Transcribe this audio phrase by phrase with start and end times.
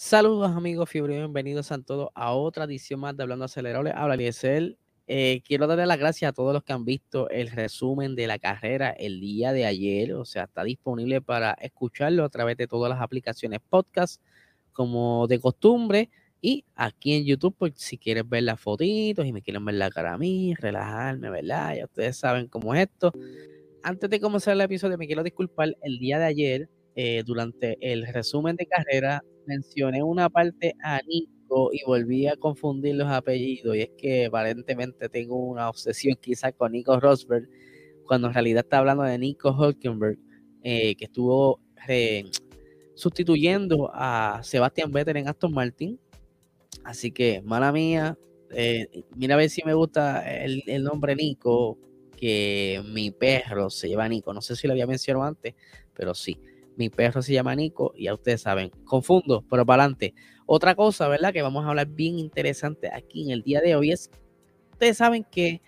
[0.00, 3.90] Saludos amigos Fiebre, bienvenidos a todos a otra edición más de Hablando Acelerable.
[3.92, 4.78] Habla Liesel.
[5.08, 8.38] Eh, quiero darle las gracias a todos los que han visto el resumen de la
[8.38, 10.14] carrera el día de ayer.
[10.14, 14.22] O sea, está disponible para escucharlo a través de todas las aplicaciones podcast,
[14.72, 16.10] como de costumbre.
[16.40, 19.90] Y aquí en YouTube, pues si quieres ver las fotitos y me quieren ver la
[19.90, 21.74] cara a mí, relajarme, ¿verdad?
[21.74, 23.12] Ya ustedes saben cómo es esto.
[23.82, 25.76] Antes de comenzar el episodio, me quiero disculpar.
[25.82, 31.70] El día de ayer, eh, durante el resumen de carrera, mencioné una parte a Nico
[31.72, 33.76] y volví a confundir los apellidos.
[33.76, 37.48] Y es que aparentemente tengo una obsesión quizás con Nico Rosberg,
[38.06, 40.18] cuando en realidad está hablando de Nico Hulkenberg,
[40.62, 41.60] eh, que estuvo
[42.94, 45.98] sustituyendo a Sebastian Vettel en Aston Martin.
[46.84, 48.18] Así que, mala mía,
[48.50, 51.78] eh, mira a ver si me gusta el, el, nombre Nico,
[52.16, 54.34] que mi perro se llama Nico.
[54.34, 55.54] No sé si lo había mencionado antes,
[55.94, 56.38] pero sí
[56.78, 60.14] mi perro se llama Nico y ya ustedes saben, confundo, pero para adelante.
[60.46, 61.32] Otra cosa, ¿verdad?
[61.32, 64.10] Que vamos a hablar bien interesante aquí en el día de hoy es,
[64.72, 65.60] ustedes saben que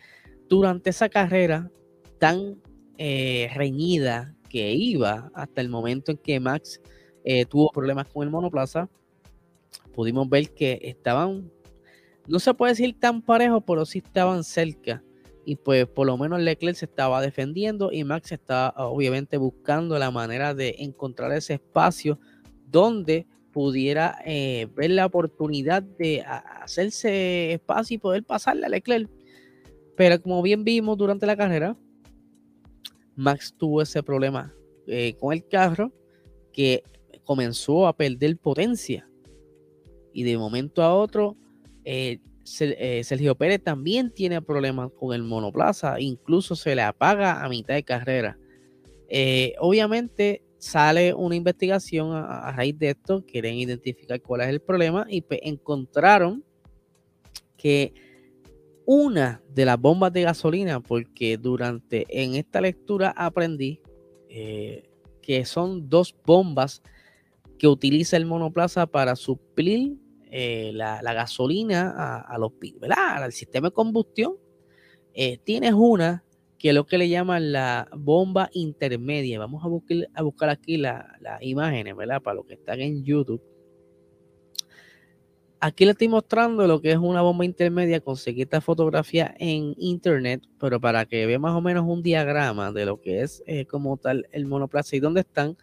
[0.48, 1.70] durante esa carrera
[2.18, 2.62] tan
[2.96, 6.80] eh, reñida que iba hasta el momento en que Max
[7.24, 8.88] eh, tuvo problemas con el monoplaza,
[9.92, 11.50] pudimos ver que estaban,
[12.28, 15.02] no se puede decir tan parejos, pero sí estaban cerca
[15.44, 20.10] y pues por lo menos Leclerc se estaba defendiendo y Max estaba obviamente buscando la
[20.10, 22.18] manera de encontrar ese espacio
[22.66, 29.10] donde pudiera eh, ver la oportunidad de hacerse espacio y poder pasarle a Leclerc.
[29.96, 31.76] Pero como bien vimos durante la carrera,
[33.16, 34.54] Max tuvo ese problema
[34.86, 35.92] eh, con el carro
[36.52, 36.82] que
[37.24, 39.08] comenzó a perder potencia.
[40.12, 41.36] Y de momento a otro,
[41.84, 42.18] eh,
[42.50, 47.84] Sergio Pérez también tiene problemas con el monoplaza, incluso se le apaga a mitad de
[47.84, 48.38] carrera.
[49.08, 55.06] Eh, obviamente sale una investigación a, raíz de esto, quieren identificar cuál es el problema
[55.08, 56.44] y pues, encontraron
[57.56, 57.94] que
[58.84, 63.80] una de las bombas de gasolina, porque durante en esta lectura aprendí
[64.28, 64.90] eh,
[65.22, 66.82] que son dos bombas
[67.58, 69.96] que utiliza el monoplaza para suplir
[70.30, 73.22] eh, la, gasolina a, los ¿verdad?
[73.22, 74.36] al sistema de combustión,
[75.14, 76.24] eh, tienes una
[76.58, 79.38] que es lo que le llaman la bomba intermedia.
[79.38, 81.06] Vamos a buscar, a buscar aquí las
[81.40, 82.20] imágenes, ¿verdad?
[82.20, 83.42] Para los que están en YouTube.
[85.62, 88.00] Aquí le estoy mostrando lo que es una bomba intermedia.
[88.00, 92.86] Conseguí esta fotografía en internet, pero para que vea más o menos un diagrama de
[92.86, 95.56] lo que es eh, como tal el monoplaza y dónde están.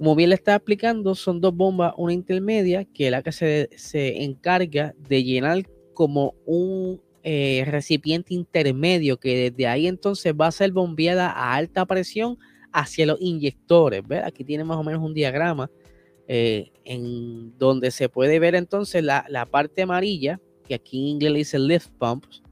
[0.00, 4.22] Como bien le está explicando, son dos bombas, una intermedia, que es la que se,
[4.22, 5.62] encarga de llenar
[5.92, 11.84] como un eh, recipiente intermedio, que desde ahí entonces va a ser bombeada a alta
[11.84, 12.38] presión
[12.72, 14.02] hacia los inyectores.
[14.24, 15.70] Aquí tiene más o menos un diagrama
[16.26, 21.34] eh, en donde se puede ver entonces la, la, parte amarilla, que aquí en inglés
[21.34, 22.42] dice lift pumps.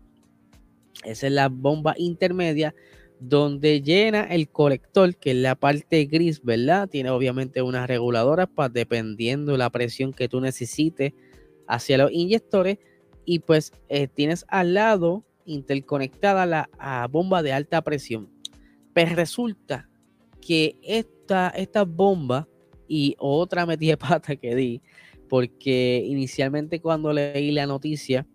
[1.02, 2.74] Esa es la bomba intermedia
[3.20, 6.88] donde llena el colector, que es la parte gris, ¿verdad?
[6.88, 11.12] Tiene obviamente unas reguladoras para dependiendo la presión que tú necesites
[11.66, 12.78] hacia los inyectores.
[13.24, 18.30] Y pues eh, tienes al lado interconectada la bomba de alta presión.
[18.98, 19.88] Pero pues resulta
[20.40, 22.48] que esta, esta bomba
[22.88, 24.82] y otra metida de pata que di,
[25.28, 28.26] porque inicialmente cuando leí la noticia,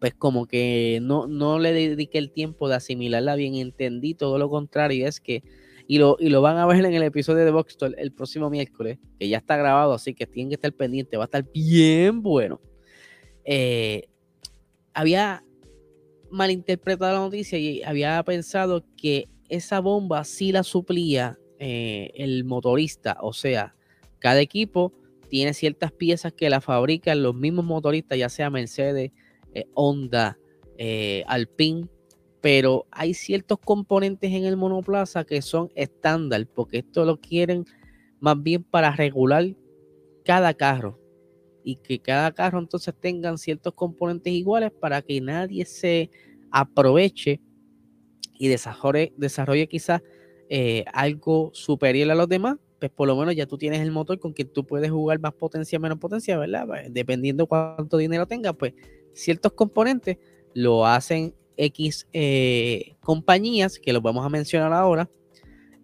[0.00, 4.48] pues como que no, no le dediqué el tiempo de asimilarla bien, entendí todo lo
[4.48, 5.42] contrario, es que,
[5.86, 8.98] y lo, y lo van a ver en el episodio de Vox el próximo miércoles,
[9.18, 12.60] que ya está grabado, así que tienen que estar pendientes, va a estar bien bueno.
[13.44, 14.08] Eh,
[14.94, 15.44] había
[16.30, 23.16] malinterpretado la noticia y había pensado que esa bomba sí la suplía eh, el motorista,
[23.20, 23.74] o sea,
[24.18, 24.92] cada equipo
[25.28, 29.12] tiene ciertas piezas que la fabrican los mismos motoristas, ya sea Mercedes,
[29.54, 30.38] eh, Honda,
[30.76, 31.88] eh, Alpine,
[32.40, 37.64] pero hay ciertos componentes en el monoplaza que son estándar, porque esto lo quieren
[38.20, 39.44] más bien para regular
[40.24, 40.98] cada carro
[41.64, 46.10] y que cada carro entonces tengan ciertos componentes iguales para que nadie se
[46.50, 47.40] aproveche
[48.38, 50.02] y desarrolle, desarrolle quizás
[50.48, 54.18] eh, algo superior a los demás, pues por lo menos ya tú tienes el motor
[54.18, 56.66] con que tú puedes jugar más potencia, menos potencia, ¿verdad?
[56.66, 58.72] Pues, dependiendo cuánto dinero tengas, pues
[59.12, 60.18] ciertos componentes
[60.54, 65.10] lo hacen X eh, compañías, que los vamos a mencionar ahora.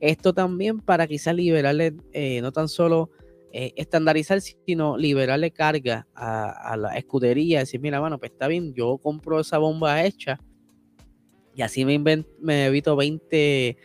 [0.01, 3.11] Esto también para quizás liberarle, eh, no tan solo
[3.53, 8.99] eh, estandarizar, sino liberarle carga a, la escudería, decir, mira, bueno, pues está bien, yo
[8.99, 10.39] compro esa bomba hecha
[11.55, 13.77] y así me, me evito 20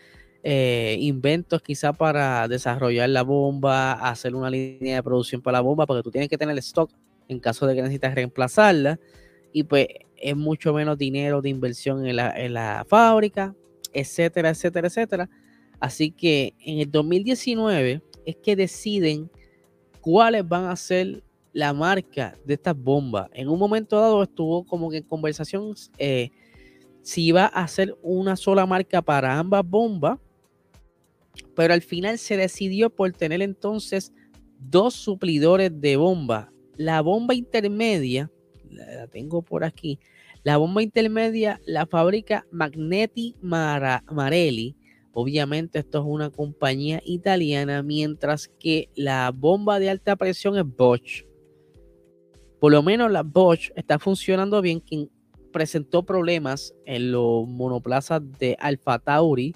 [0.42, 5.86] eh, inventos quizá para desarrollar la bomba, hacer una línea de producción para la bomba,
[5.86, 6.92] porque tú tienes que tener el stock
[7.28, 9.00] en caso de que necesites reemplazarla.
[9.52, 13.56] Y pues es mucho menos dinero de inversión en la, en la fábrica,
[13.94, 15.30] etcétera, etcétera, etcétera.
[15.80, 19.30] Así que en el 2019 es que deciden
[20.02, 21.24] cuáles van a ser
[21.54, 23.30] la marca de estas bombas.
[23.34, 26.30] En un momento dado estuvo como que en conversación eh,
[27.02, 30.20] si iba a hacer una sola marca para ambas bombas,
[31.56, 34.14] pero al final se decidió por tener entonces
[34.60, 36.52] dos suplidores de bomba.
[36.76, 38.32] La bomba intermedia,
[38.70, 40.00] la tengo por aquí,
[40.44, 44.76] la bomba intermedia la fabrica Magneti Marelli.
[45.12, 51.26] Obviamente esto es una compañía italiana, mientras que la bomba de alta presión es Bosch.
[52.60, 54.80] Por lo menos la Bosch está funcionando bien.
[54.80, 55.10] Quien
[55.52, 59.56] presentó problemas en los monoplazas de Alfa Tauri,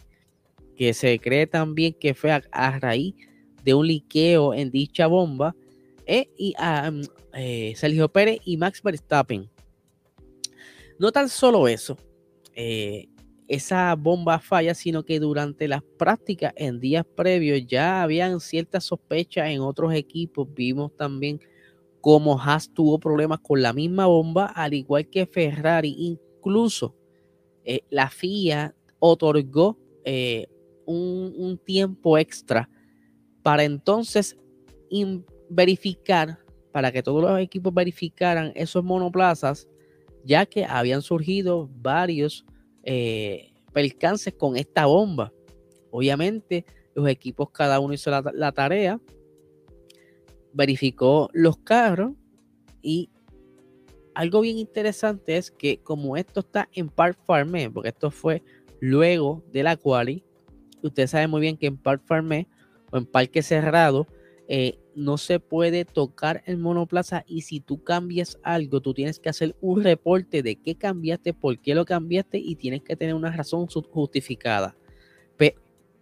[0.75, 3.15] que se cree también que fue a, raíz
[3.63, 5.56] de un liqueo en dicha bomba,
[6.06, 6.92] eh, y a
[7.34, 9.50] eh, Sergio Pérez y Max Verstappen.
[11.00, 11.98] No tan solo eso,
[12.56, 13.10] eh,
[13.48, 19.50] esa bomba falla, sino que durante las prácticas en días previos ya habían ciertas sospechas
[19.50, 20.48] en otros equipos.
[20.54, 21.40] Vimos también
[22.02, 25.96] cómo Haas tuvo problemas con la misma bomba, al igual que Ferrari.
[25.98, 26.96] Incluso
[27.64, 29.78] eh, la FIA otorgó
[30.86, 32.70] un, tiempo extra
[33.42, 34.38] para entonces
[35.54, 36.40] verificar,
[36.72, 39.68] para que todos los equipos verificaran esos monoplazas,
[40.24, 42.46] ya que habían surgido varios
[42.84, 45.32] eh, percances con esta bomba.
[45.92, 46.66] Obviamente,
[46.96, 49.00] los equipos cada uno hizo la tarea
[50.54, 52.14] verificó los carros
[52.82, 53.10] y
[54.14, 58.44] algo bien interesante es que como esto está en Park Farmé, porque esto fue
[58.80, 60.24] luego de la quali,
[60.84, 62.48] usted sabe muy bien que en Park Farmé
[62.92, 64.08] o en parque cerrado
[64.56, 69.30] eh, no se puede tocar el monoplaza y si tú cambias algo, tú tienes que
[69.30, 73.32] hacer un reporte de qué cambiaste, por qué lo cambiaste y tienes que tener una
[73.32, 74.76] razón justificada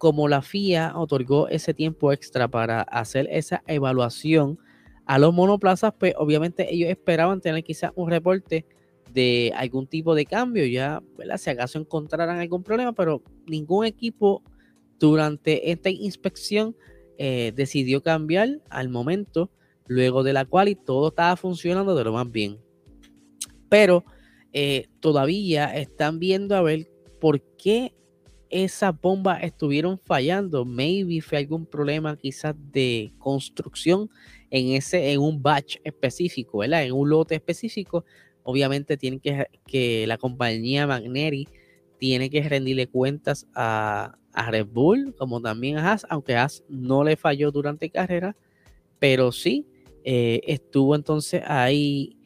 [0.01, 4.57] como la FIA otorgó ese tiempo extra para hacer esa evaluación
[5.05, 8.65] a los monoplazas, pues obviamente ellos esperaban tener quizás un reporte
[9.13, 11.37] de algún tipo de cambio, ya, ¿verdad?
[11.37, 14.41] Si acaso encontraran algún problema, pero ningún equipo
[14.97, 16.75] durante esta inspección
[17.23, 19.51] eh, decidió cambiar al momento,
[19.85, 22.57] luego de la cual y todo estaba funcionando de lo más bien.
[23.69, 24.03] Pero
[24.53, 26.89] eh, todavía están viendo a ver
[27.19, 27.93] por qué
[28.49, 30.65] esas bombas estuvieron fallando.
[30.65, 34.09] Maybe fue algún problema quizás de construcción
[34.49, 36.85] en ese, en un batch específico, ¿verdad?
[36.85, 38.03] En un lote específico.
[38.41, 41.47] Obviamente tiene que, que la compañía Magneri
[41.99, 43.45] tiene que rendirle cuentas
[44.33, 48.35] a, Red Bull, como también a Haas, aunque Haas no le falló durante carrera,
[48.99, 49.67] pero sí
[50.03, 52.17] eh, estuvo entonces ahí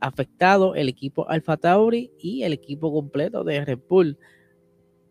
[0.00, 4.18] afectado el equipo Alfa Tauri y el equipo completo de Red Bull.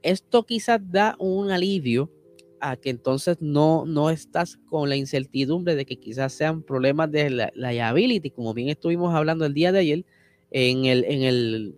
[0.02, 2.12] Esto quizás da un alivio
[2.60, 7.30] a que entonces no, no estás con la incertidumbre de que quizás sean problemas de
[7.30, 10.06] la liability, como bien estuvimos hablando el día de ayer
[10.52, 11.76] en el, en el,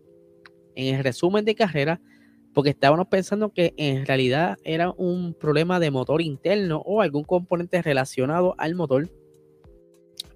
[0.75, 2.01] en el resumen de carrera,
[2.53, 7.81] porque estábamos pensando que en realidad era un problema de motor interno o algún componente
[7.81, 9.09] relacionado al motor,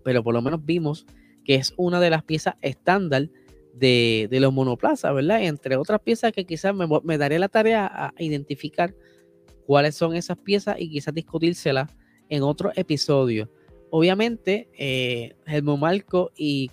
[0.03, 1.05] pero por lo menos vimos
[1.43, 3.29] que es una de las piezas estándar
[3.74, 5.43] de, los monoplazas, ¿verdad?
[5.43, 8.93] Entre otras piezas que quizás me, me daré la tarea a identificar
[9.65, 11.89] cuáles son esas piezas y quizás discutírselas
[12.29, 13.50] en otro episodio.
[13.89, 16.72] Obviamente, eh, Helmut Marco y,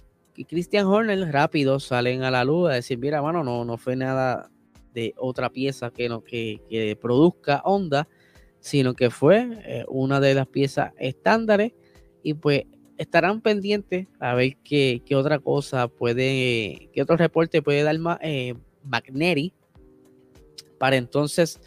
[0.49, 4.51] Christian Horner rápido salen a la luz a decir, mira, mano, no, no fue nada
[4.95, 8.09] de otra pieza que, no, que, produzca onda,
[8.61, 11.73] sino que fue eh, una de las piezas estándares
[12.23, 12.65] y pues
[12.99, 18.55] estarán pendientes a ver qué, otra cosa puede, qué otro reporte puede dar eh,
[18.85, 19.53] Magneri
[20.79, 21.61] para entonces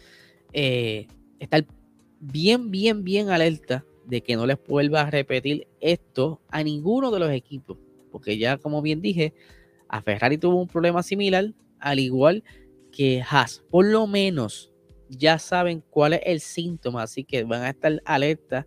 [0.52, 1.08] eh,
[1.40, 1.64] estar
[2.20, 7.18] bien, bien, bien alerta de que no les vuelva a repetir esto a ninguno de
[7.18, 7.78] los equipos.
[8.10, 9.34] Porque ya, como bien dije,
[9.88, 12.63] a Ferrari tuvo un problema similar, al igual que
[13.28, 13.64] Haas.
[13.70, 14.72] Por lo menos
[15.08, 18.66] ya saben cuál es el síntoma, así que van a estar alerta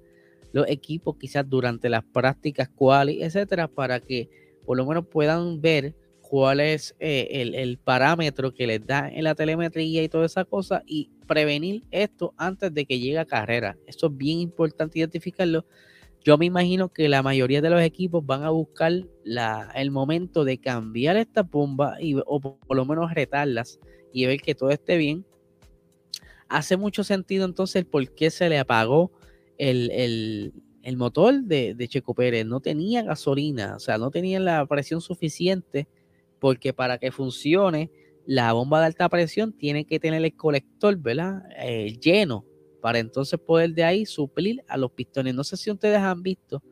[0.54, 4.30] los equipos quizás durante las prácticas, cuales, etcétera, para que
[4.66, 9.36] por lo menos puedan ver cuál es eh, el, parámetro que les da en la
[9.36, 13.78] telemetría y toda esa cosa y prevenir esto antes de que llegue a carrera.
[13.88, 15.66] Eso es bien importante identificarlo.
[16.24, 18.92] Yo me imagino que la mayoría de los equipos van a buscar
[19.24, 23.80] la, el momento de cambiar esta bomba y, o por lo menos retarlas
[24.18, 25.24] y ver que todo esté bien
[26.50, 29.12] hace mucho sentido entonces por qué se le apagó
[29.58, 30.54] el,
[30.96, 32.46] motor de, de, Checo Pérez.
[32.46, 35.88] No tenía gasolina, o sea, no tenía la presión suficiente
[36.40, 37.92] porque para que funcione
[38.26, 41.44] la bomba de alta presión tiene que tener el colector, ¿verdad?
[41.60, 42.44] Eh, lleno
[42.82, 45.36] para entonces poder de ahí suplir a los pistones.
[45.36, 46.64] No sé si ustedes han visto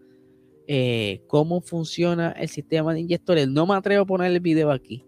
[0.68, 3.48] eh, cómo funciona el sistema de inyectores.
[3.48, 5.06] No me atrevo a poner el video aquí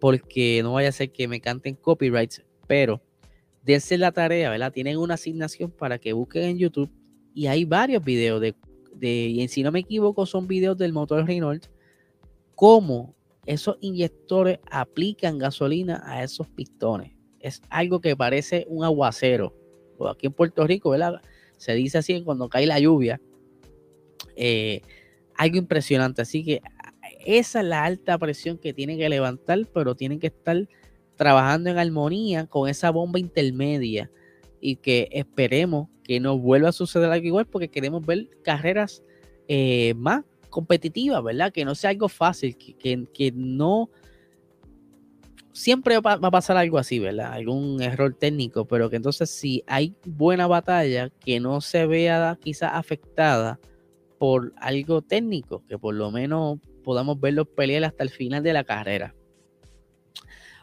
[0.00, 3.02] porque no vaya a ser que me canten copyrights, pero
[3.62, 4.72] dense la tarea, ¿verdad?
[4.72, 6.90] Tienen una asignación para que busquen en YouTube
[7.34, 8.54] y hay varios videos de,
[8.94, 11.66] de y si no me equivoco, son videos del motor Renault,
[12.54, 13.14] cómo
[13.46, 17.12] esos inyectores aplican gasolina a esos pistones.
[17.40, 19.54] Es algo que parece un aguacero.
[20.10, 21.22] Aquí en Puerto Rico, ¿verdad?
[21.56, 23.20] Se dice así cuando cae la lluvia.
[24.36, 24.82] Eh,
[25.34, 26.20] algo impresionante.
[26.20, 26.60] Así que
[27.24, 30.68] esa es la alta presión que tienen que levantar, pero tienen que estar
[31.16, 34.10] trabajando en armonía con esa bomba intermedia
[34.60, 39.02] y que esperemos que no vuelva a suceder algo igual porque queremos ver carreras
[39.48, 41.52] eh, más competitivas, ¿verdad?
[41.52, 43.90] Que no sea algo fácil, que, que, no
[45.52, 47.32] siempre va, a pasar algo así, ¿verdad?
[47.32, 52.70] Algún error técnico, pero que entonces si hay buena batalla, que no se vea quizás
[52.74, 53.60] afectada
[54.18, 56.58] por algo técnico, que por lo menos
[56.88, 59.14] podamos verlos pelear hasta el final de la carrera.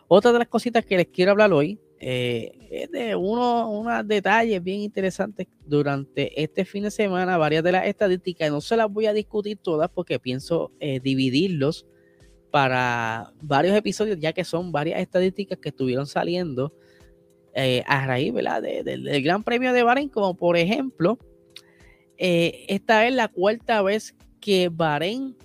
[0.08, 4.64] Otra de las cositas que les quiero hablar hoy eh, es de uno, unos detalles
[4.64, 8.50] bien interesantes durante este fin de semana, varias de las estadísticas.
[8.50, 11.86] No se las voy a discutir todas porque pienso eh, dividirlos
[12.50, 16.74] para varios episodios, ya que son varias estadísticas que estuvieron saliendo
[17.54, 21.20] eh, a raíz del Gran Premio de Bahrein, como por ejemplo,
[22.18, 25.36] esta es la cuarta vez que Bahrein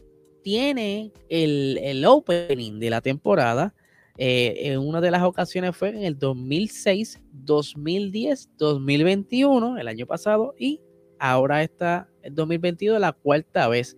[0.43, 3.75] tiene el, opening de la temporada
[4.17, 10.55] eh, en una de las ocasiones fue en el 2006, 2010, 2021, el año pasado,
[10.59, 10.81] y
[11.19, 13.97] ahora está el 2022, la cuarta vez.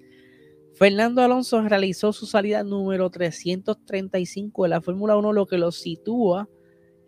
[0.75, 6.49] Fernando Alonso realizó su salida número 335 de la Fórmula 1, lo que lo sitúa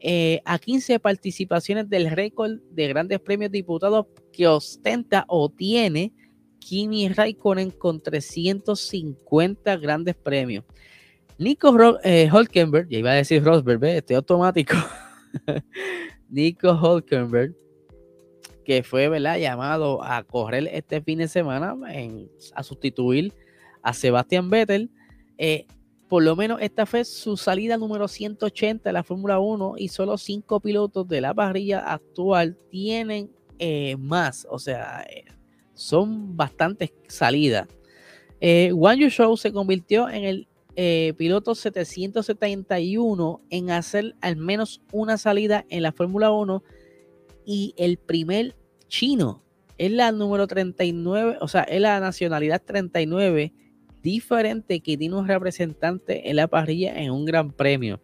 [0.00, 6.12] eh, a 15 participaciones del récord de grandes premios diputados que ostenta o tiene
[6.64, 10.64] Kimi Raikkonen con 350 grandes premios.
[11.36, 14.74] Nico eh, Holkenberg, ya iba a decir Rosberg, estoy automático.
[16.30, 17.54] Nico Holkenberg,
[18.64, 19.36] que fue ¿verdad?
[19.38, 21.76] llamado a correr este fin de semana
[22.54, 23.34] a sustituir
[23.82, 24.90] a Sebastian Vettel.
[25.36, 25.66] Eh,
[26.08, 30.16] por lo menos esta fue su salida número 180 de la Fórmula 1 y solo
[30.16, 35.04] cinco pilotos de la parrilla actual tienen eh, más, o sea,
[35.74, 37.68] son bastantes salidas.
[38.40, 45.18] One You Show se convirtió en el eh, piloto 771 en hacer al menos una
[45.18, 46.64] salida en la Fórmula 1
[47.46, 48.56] y el primer
[48.88, 49.40] chino
[49.78, 53.52] es la número 39, o sea, es la nacionalidad 39
[54.02, 58.00] diferente que tiene un representante en la parrilla en un gran premio.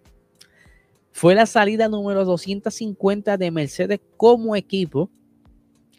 [1.10, 5.10] Fue la salida número 250 de Mercedes como equipo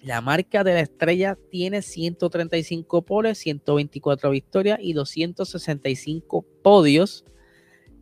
[0.01, 7.23] la marca de la estrella tiene 135 poles, 124 victorias y 265 podios.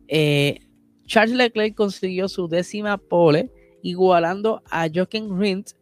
[0.08, 0.60] Eh,
[1.06, 3.50] Charles Leclerc consiguió su décima pole,
[3.82, 5.72] igualando a Jochen Rindt,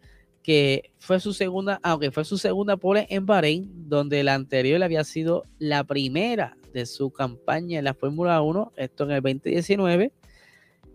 [0.42, 5.04] que fue su segunda, aunque fue su segunda pole en Bahrein, donde la anterior había
[5.04, 10.12] sido la primera de su campaña en la Fórmula 1, esto en el 2019.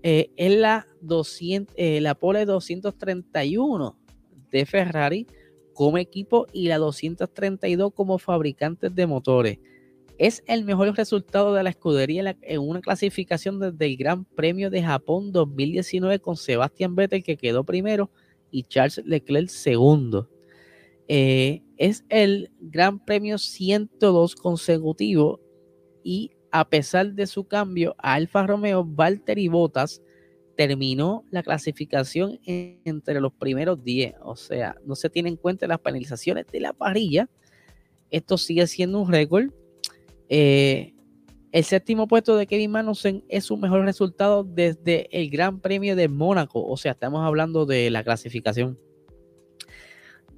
[0.05, 4.02] Eh, es la, 200, eh, la pole 231
[4.53, 5.27] de Ferrari
[5.73, 9.59] como equipo y la 232 como fabricantes de motores.
[10.19, 14.83] Es el mejor resultado de la escudería en, una clasificación desde el Gran Premio de
[14.83, 18.11] Japón 2019 con Sebastian Vettel que quedó primero
[18.51, 20.29] y Charles Leclerc segundo.
[21.07, 25.41] Eh, es el Gran Premio 102 consecutivo
[26.03, 30.03] y a pesar de su cambio a Alfa Romeo, Valtteri Bottas
[30.55, 34.15] terminó la clasificación entre los primeros 10.
[34.21, 37.29] O sea, no se tienen en cuenta las penalizaciones de la parrilla.
[38.09, 39.51] Esto sigue siendo un récord.
[40.29, 40.93] Eh,
[41.51, 46.07] el séptimo puesto de Kevin Magnussen es su mejor resultado desde el Gran Premio de
[46.07, 46.65] Mónaco.
[46.65, 48.79] O sea, estamos hablando de la clasificación.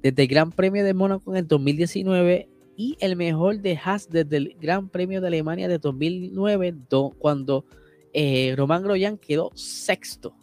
[0.02, 4.36] Desde el Gran Premio de Mónaco en el 2019 y el mejor de Haas desde
[4.36, 6.74] el Gran Premio de Alemania de 2009,
[7.18, 7.64] cuando
[8.12, 10.34] eh, Román Groyan quedó sexto.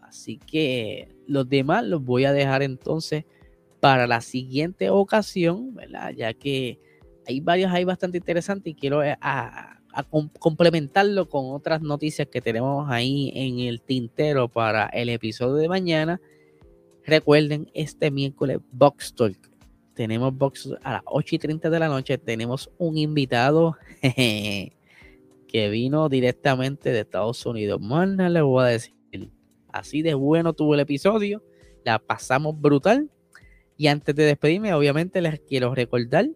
[0.00, 3.24] Así que los demás los voy a dejar entonces
[3.80, 6.12] para la siguiente ocasión, ¿verdad?
[6.16, 6.80] Ya que
[7.26, 9.16] hay varios ahí bastante interesantes y quiero eh,
[10.38, 16.20] complementarlo con otras noticias que tenemos ahí en el tintero para el episodio de mañana.
[17.04, 19.38] Recuerden, este miércoles Box Talk.
[19.94, 22.18] Tenemos Box a las 8 y 30 de la noche.
[22.18, 23.76] Tenemos un invitado
[25.46, 27.80] que vino directamente de Estados Unidos.
[27.80, 28.94] Más nada les voy a decir.
[29.68, 31.42] Así de bueno tuvo el episodio.
[31.84, 33.10] La pasamos brutal.
[33.76, 36.28] Y antes de despedirme, obviamente les quiero recordar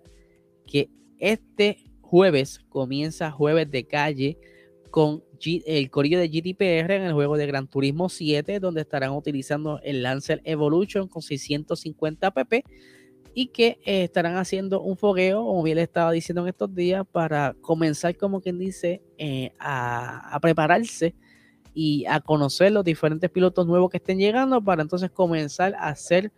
[0.66, 4.38] que este jueves comienza jueves de calle
[4.90, 5.24] con
[5.64, 10.02] el corillo de GTPR en el juego de Gran Turismo 7, donde estarán utilizando el
[10.02, 12.64] Lancer Evolution con 650 pp
[13.34, 17.04] y que eh, estarán haciendo un fogueo, como bien le estaba diciendo en estos días,
[17.10, 21.14] para comenzar, como quien dice, eh, a, a, prepararse
[21.74, 26.32] y a conocer los diferentes pilotos nuevos que estén llegando para entonces comenzar a hacer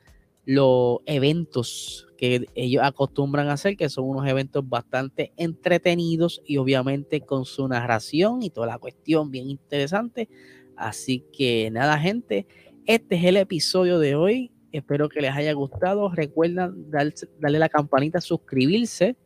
[0.44, 7.20] los eventos que ellos acostumbran a hacer, que son unos eventos bastante entretenidos y obviamente
[7.20, 10.28] con su narración y toda la cuestión bien interesante.
[10.76, 12.46] Así que nada, gente,
[12.86, 14.51] este es el episodio de hoy.
[14.72, 16.10] Espero que les haya gustado.
[16.10, 19.16] Recuerden darle la campanita, suscribirse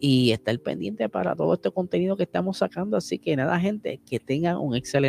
[0.00, 2.96] y estar pendiente para todo este contenido que estamos sacando.
[2.96, 5.06] Así que nada, gente, que tengan un excelente